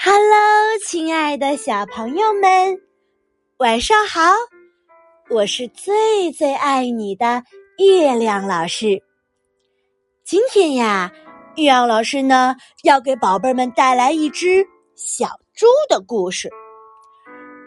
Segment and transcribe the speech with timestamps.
[0.00, 2.80] Hello，亲爱的小朋友们，
[3.56, 4.30] 晚上好！
[5.28, 7.42] 我是最最爱你的
[7.78, 9.02] 月亮老师。
[10.24, 11.12] 今天呀，
[11.56, 14.64] 月亮老师呢要给宝贝们带来一只
[14.94, 16.48] 小猪的故事。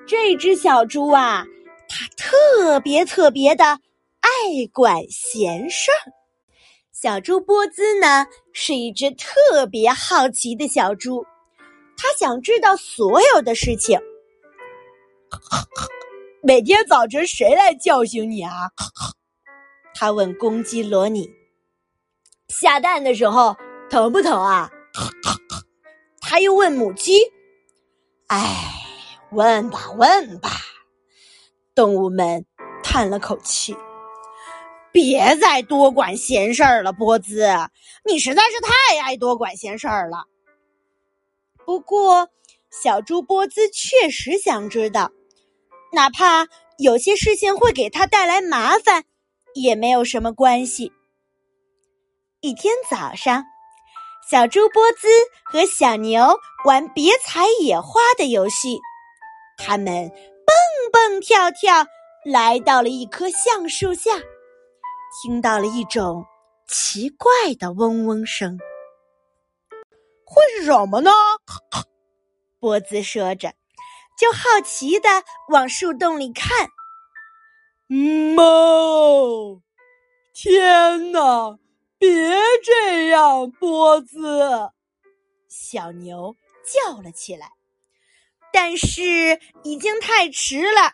[0.08, 1.46] 这只小猪啊，
[1.90, 4.30] 它特别特别的爱
[4.72, 6.14] 管闲事儿。
[6.94, 11.26] 小猪波兹呢，是一只特别好奇的小猪。
[12.02, 14.00] 他想知道所有的事情。
[16.42, 18.72] 每天早晨谁来叫醒你啊？
[19.94, 21.30] 他问公鸡罗尼。
[22.48, 23.56] 下蛋的时候
[23.88, 24.72] 疼不疼啊？
[26.20, 27.20] 他又问母鸡。
[28.30, 28.74] 哎，
[29.30, 30.50] 问吧问吧。
[31.76, 32.44] 动物们
[32.82, 33.78] 叹了口气。
[34.92, 37.46] 别再多管闲事儿了，波兹，
[38.04, 40.26] 你实在是太爱多管闲事儿了。
[41.72, 42.28] 不过，
[42.70, 45.10] 小猪波兹确实想知道，
[45.94, 46.46] 哪怕
[46.78, 49.06] 有些事情会给他带来麻烦，
[49.54, 50.92] 也没有什么关系。
[52.42, 53.46] 一天早上，
[54.30, 55.08] 小猪波兹
[55.46, 58.78] 和小牛玩别踩野花的游戏，
[59.58, 60.54] 他们蹦
[60.92, 61.86] 蹦跳跳
[62.26, 64.12] 来到了一棵橡树下，
[65.24, 66.26] 听到了一种
[66.68, 68.60] 奇怪的嗡嗡声。
[70.34, 71.12] 会是什么呢？
[72.58, 73.54] 波兹说着，
[74.18, 75.10] 就好奇的
[75.50, 76.70] 往树洞里看。
[78.36, 79.62] 猫！
[80.34, 81.60] 天哪！
[81.98, 82.10] 别
[82.64, 84.72] 这样，波兹！
[85.50, 87.52] 小牛叫了起来，
[88.54, 90.94] 但是已经太迟了。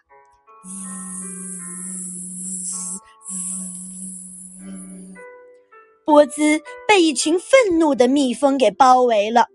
[6.07, 9.49] 波兹被一群愤怒的蜜蜂给包围了，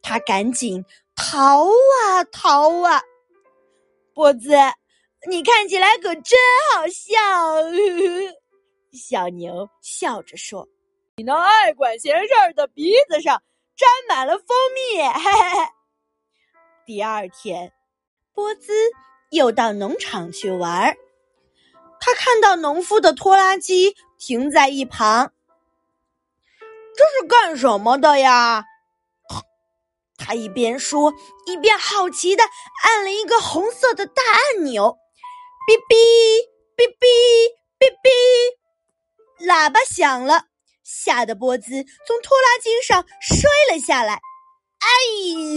[0.00, 0.82] 他赶紧
[1.14, 3.02] 逃啊逃啊！
[4.14, 4.52] 波兹，
[5.28, 6.38] 你看起来可真
[6.72, 7.20] 好笑。
[8.90, 10.66] 小牛笑着说
[11.18, 13.42] ：“你那爱管闲事儿的鼻子上
[13.76, 15.68] 沾满了蜂蜜。”嘿嘿嘿。
[16.86, 17.70] 第二天，
[18.32, 18.72] 波兹
[19.30, 20.96] 又到农场去玩儿，
[22.00, 25.34] 他看到农夫的拖拉机停在一旁。
[26.96, 28.64] 这是干什么的呀？
[30.18, 31.12] 他一边说，
[31.46, 32.44] 一边好奇的
[32.84, 34.96] 按了一个红色的大按钮，
[35.66, 35.96] 哔哔
[36.76, 37.04] 哔哔
[37.78, 40.44] 哔哔，喇叭响了，
[40.84, 44.20] 吓得波兹从拖拉机上摔了下来。
[44.78, 44.88] 哎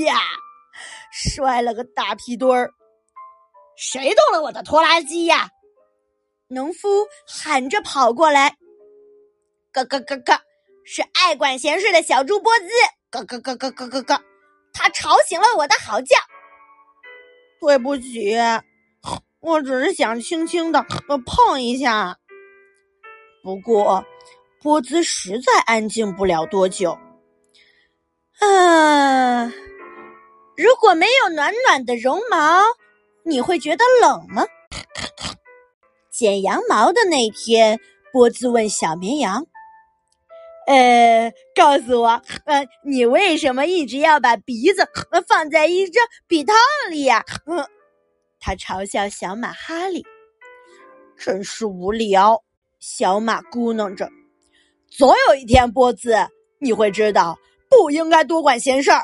[0.06, 0.20] 呀，
[1.12, 2.72] 摔了个大屁墩儿！
[3.78, 5.50] 谁动了我的拖拉机呀？
[6.48, 8.56] 农夫喊着跑过来，
[9.74, 10.40] 咯咯咯咯。
[10.86, 12.68] 是爱管闲事的小猪波兹，
[13.12, 14.22] 咯咯咯咯咯咯咯，
[14.72, 16.16] 他吵醒了我的好觉。
[17.60, 18.36] 对不起，
[19.40, 20.86] 我只是想轻轻的
[21.26, 22.18] 碰一下。
[23.42, 24.06] 不过，
[24.62, 26.98] 波兹实在安静不了多久。
[28.40, 29.46] 啊，
[30.56, 32.62] 如果没有暖暖的绒毛，
[33.24, 34.46] 你会觉得冷吗？
[36.12, 37.80] 剪羊毛的那天，
[38.14, 39.48] 波兹问小绵羊。
[40.68, 44.88] 呃，告诉我，呃，你为什么一直要把鼻子
[45.28, 46.56] 放在一只笔筒
[46.90, 47.24] 里呀？
[47.46, 47.64] 嗯，
[48.40, 50.04] 他嘲笑小马哈利，
[51.18, 52.44] 真是无聊。
[52.80, 54.10] 小马咕哝着，
[54.90, 56.16] 总有一天，波兹，
[56.60, 57.38] 你会知道
[57.70, 59.04] 不应该多管闲事儿。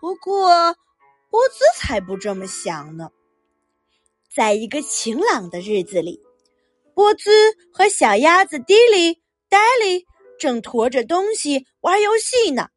[0.00, 0.48] 不过，
[1.30, 3.10] 波兹才不这么想呢。
[4.32, 6.20] 在一个晴朗的日子里，
[6.94, 7.30] 波兹
[7.72, 10.06] 和小鸭子迪里、戴里。
[10.38, 12.68] 正驮着东西玩游戏呢，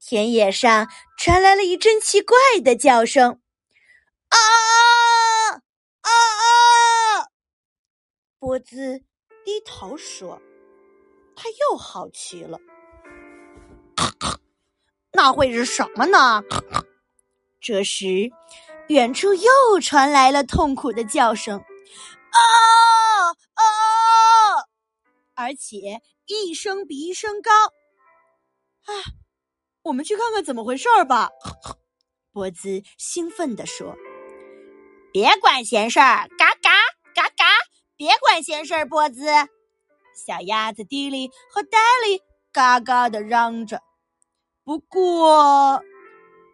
[0.00, 3.40] 田野上传来了一阵奇怪的叫声，
[4.28, 4.38] 啊
[6.00, 7.28] 啊啊！
[8.38, 9.00] 波兹
[9.44, 10.40] 低头说
[11.34, 12.58] ：“他又好奇了，
[15.12, 16.42] 那会是什么呢？”
[17.60, 18.30] 这时，
[18.88, 22.38] 远处又传来了痛苦的叫声，啊
[23.54, 23.64] 啊！
[25.44, 26.00] 而且。
[26.26, 27.50] 一声比一声高，
[28.86, 29.04] 啊！
[29.82, 31.28] 我们去看看怎么回事儿吧。
[32.32, 33.94] 波兹兴奋地说
[35.12, 36.70] ：“别管闲事儿，嘎嘎
[37.14, 37.44] 嘎嘎！
[37.94, 39.26] 别管闲事儿，波兹。”
[40.16, 43.82] 小鸭子迪里和黛里嘎嘎的嚷着。
[44.64, 45.84] 不过，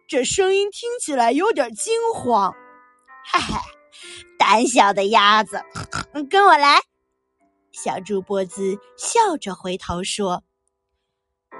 [0.05, 2.53] 这声音听起来有点惊慌。
[3.31, 3.61] 哈哈，
[4.37, 5.63] 胆小的鸭子，
[6.29, 6.81] 跟我来。
[7.71, 10.43] 小猪波兹笑着回头说：“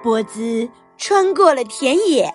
[0.03, 2.33] 波兹穿过了田野，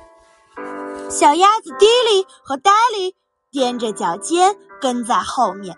[1.10, 3.14] 小鸭子迪里和黛里
[3.52, 5.76] 踮着脚尖跟在后面，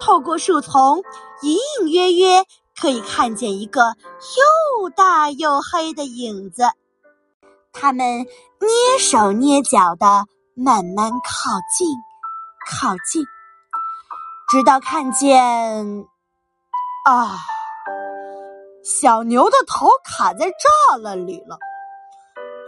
[0.00, 1.02] 透过树丛，
[1.42, 2.44] 隐隐约约
[2.80, 3.96] 可以看见一个
[4.80, 6.62] 又大又黑的影子。
[7.72, 8.26] 他们
[8.58, 11.88] 蹑手蹑脚的慢慢靠近，
[12.70, 13.24] 靠近，
[14.48, 16.06] 直到看见，
[17.04, 17.38] 啊，
[18.82, 21.58] 小牛的头卡在栅栏里了。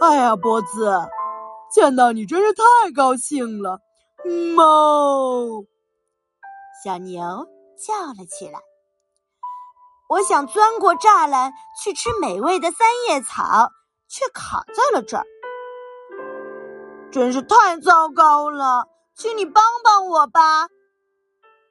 [0.01, 0.93] 哎呀，波子，
[1.71, 3.81] 见到你真是太高兴了！
[4.25, 5.67] 哞，
[6.85, 7.47] 小牛
[7.77, 8.61] 叫了起来。
[10.09, 11.53] 我想钻过栅栏
[11.83, 13.71] 去吃美味的三叶草。
[14.15, 15.25] 却卡在了这儿，
[17.11, 18.87] 真是太糟糕了！
[19.17, 20.69] 请你帮帮我吧。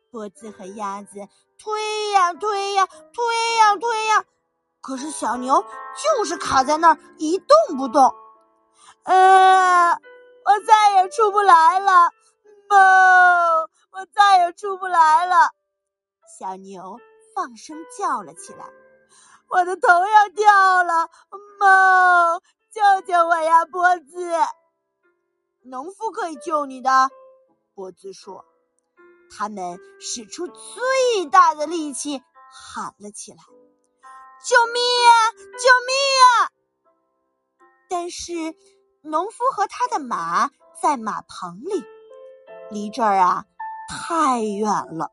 [0.10, 1.28] 波子和鸭子
[1.62, 4.26] 推呀推呀推呀推呀，
[4.82, 5.64] 可是小牛
[6.18, 8.16] 就是卡在那儿一动不动。
[9.04, 12.10] 呃，我再也出不来了，
[12.68, 12.76] 不，
[13.96, 15.52] 我再也出不来了。
[16.40, 17.00] 小牛
[17.36, 18.66] 放声叫了起来。
[19.48, 21.10] 我的头要掉了，
[21.60, 22.40] 妈，
[22.72, 23.66] 救救我呀！
[23.66, 24.34] 波子，
[25.62, 27.12] 农夫可以救你的。
[27.76, 28.46] 波子说。
[29.38, 33.38] 他们使出最大的力气喊了起来
[34.44, 35.14] ：“救命啊！
[35.58, 35.96] 救命
[36.28, 36.52] 啊！”
[37.90, 38.34] 但是
[39.02, 40.50] 农夫和他的马
[40.82, 41.84] 在马棚里，
[42.70, 43.46] 离这儿啊
[43.90, 45.12] 太远了，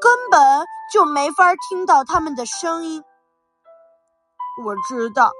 [0.00, 3.02] 根本就没法听到他们的声音。
[4.64, 5.32] 我知道，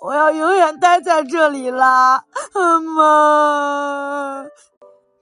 [0.00, 2.24] 我要永远待在这里了，
[2.94, 4.46] 妈。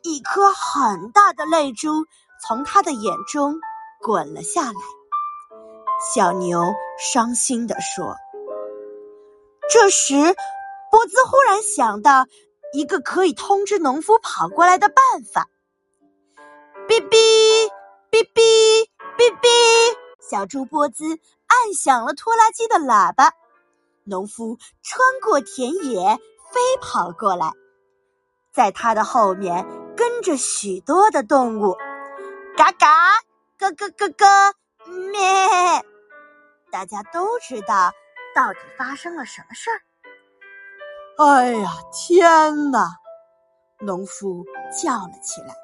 [0.06, 2.04] 一颗很大的泪珠
[2.38, 3.58] 从他的眼中
[4.02, 4.78] 滚了下来。
[6.14, 8.14] 小牛伤心地说
[9.72, 10.14] ：“这时，
[10.90, 12.26] 波兹忽然想到
[12.74, 15.48] 一个可以通知农夫跑过来的办法。”
[16.86, 17.16] 哔哔
[18.10, 18.86] 哔哔
[19.16, 19.48] 哔哔，
[20.20, 21.18] 小猪波兹。
[21.46, 23.32] 按响了拖拉机的喇叭，
[24.02, 26.18] 农夫穿过田野
[26.50, 27.52] 飞跑过来，
[28.52, 29.64] 在他的后面
[30.06, 31.74] 跟着许多的动物，
[32.58, 33.14] 嘎嘎，
[33.58, 34.54] 咯咯咯咯，
[35.10, 35.82] 咩！
[36.70, 37.90] 大家都知道
[38.34, 39.80] 到底发生了什么事儿。
[41.24, 42.98] 哎呀，天哪！
[43.80, 44.44] 农夫
[44.78, 45.56] 叫了起来：“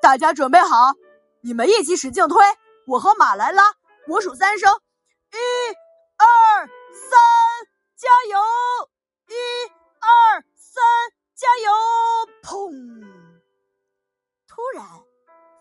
[0.00, 0.94] 大家准备好，
[1.42, 2.42] 你们一起使劲推，
[2.86, 3.64] 我和马来拉，
[4.08, 4.72] 我数三声。”
[5.30, 5.36] 一、
[6.16, 7.20] 二、三，
[7.98, 8.40] 加油！
[9.28, 9.34] 一、
[10.00, 10.82] 二、三，
[11.34, 11.70] 加油！
[12.42, 13.12] 砰！
[14.54, 14.86] 突然，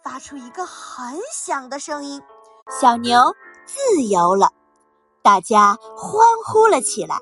[0.04, 2.22] 发出一个很响的声音，
[2.70, 3.34] 小牛
[3.66, 4.52] 自由了，
[5.24, 7.18] 大家欢呼了起来。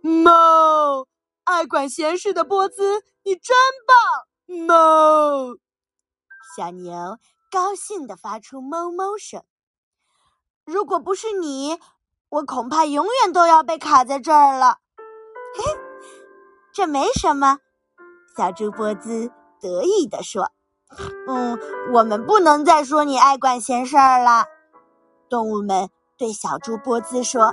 [0.00, 1.06] 猫！
[1.44, 3.54] 爱管闲事的波兹，你真
[3.86, 4.66] 棒！
[4.66, 5.54] 猫！
[6.56, 7.18] 小牛
[7.50, 9.44] 高兴地发出哞哞声。
[10.64, 11.78] 如果不是你，
[12.30, 14.78] 我恐怕永远都要被卡在这儿了。
[15.58, 15.78] 嘿，
[16.72, 17.58] 这没什么，
[18.34, 19.30] 小猪波兹
[19.60, 20.50] 得意地说
[21.28, 21.58] ：“嗯，
[21.92, 24.46] 我们不能再说你爱管闲事儿了。”
[25.28, 27.52] 动物们对小猪波兹说：“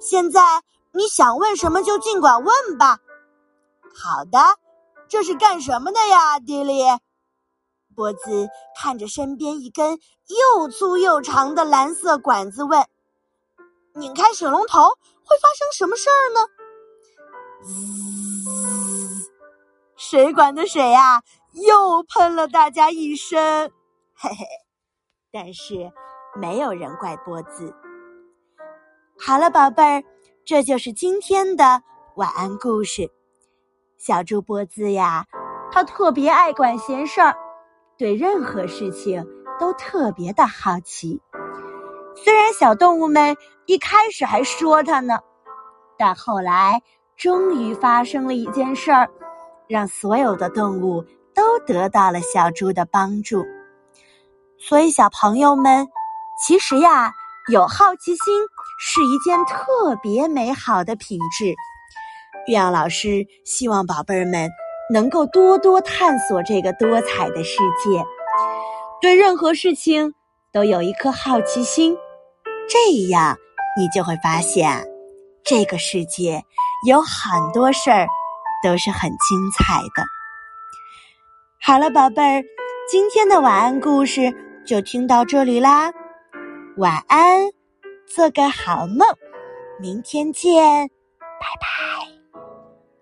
[0.00, 2.98] 现在你想问什么就尽管问吧。”
[3.94, 4.38] 好的，
[5.08, 6.82] 这是干什么的呀，迪里？
[7.94, 12.86] 波兹看着身边一根又粗又长的蓝色管子，问
[13.96, 14.80] ：“拧开水龙头
[15.24, 16.40] 会发生什么事儿呢？”
[20.08, 21.20] 水管的水呀，
[21.66, 23.72] 又喷了大家一身。
[24.14, 24.46] 嘿嘿，
[25.32, 25.90] 但是
[26.36, 27.74] 没有人怪波兹。
[29.18, 30.04] 好了，宝贝儿，
[30.44, 31.82] 这就是今天的
[32.14, 33.10] 晚安故事。
[33.98, 35.26] 小猪波兹呀，
[35.72, 37.36] 他特别爱管闲事儿。
[37.98, 39.26] 对任何事情
[39.58, 41.20] 都特别的好奇，
[42.14, 43.36] 虽然小动物们
[43.66, 45.18] 一开始还说他呢，
[45.98, 46.80] 但后来
[47.16, 49.10] 终于发生了一件事儿，
[49.68, 51.04] 让所有的动物
[51.34, 53.44] 都得到了小猪的帮助。
[54.58, 55.86] 所以，小朋友们，
[56.44, 57.12] 其实呀，
[57.52, 58.42] 有好奇心
[58.78, 61.46] 是一件特别美好的品质。
[62.48, 64.50] 月亮老师希望宝贝儿们。
[64.88, 68.04] 能够多多探索这个多彩的世界，
[69.00, 70.14] 对任何事情
[70.52, 71.96] 都有一颗好奇心，
[72.68, 73.36] 这样
[73.76, 74.86] 你就会发现，
[75.42, 76.40] 这个世界
[76.86, 78.06] 有很多事儿
[78.62, 80.06] 都是很精彩的。
[81.60, 82.44] 好了，宝贝儿，
[82.88, 84.32] 今天的晚安故事
[84.64, 85.90] 就听到这里啦，
[86.76, 87.48] 晚安，
[88.06, 89.06] 做个好梦，
[89.80, 90.88] 明天见，
[91.40, 92.05] 拜拜。